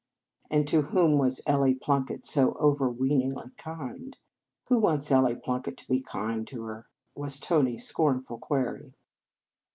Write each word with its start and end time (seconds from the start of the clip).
And 0.49 0.67
to 0.69 0.81
whom 0.81 1.19
was 1.19 1.41
Ellie 1.45 1.75
Plunkett 1.75 2.25
so 2.25 2.53
overweeningly 2.53 3.51
kind?" 3.57 4.17
Who 4.67 4.79
wants 4.79 5.11
Ellie 5.11 5.35
Plunkett 5.35 5.77
to 5.77 5.87
be 5.87 6.01
kind 6.01 6.47
to 6.47 6.63
her?" 6.63 6.87
was 7.15 7.37
Tony 7.37 7.75
s 7.75 7.83
scornful 7.83 8.39
query. 8.39 8.95